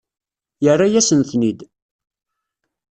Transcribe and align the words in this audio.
Yerra-yasen-ten-id. 0.63 1.59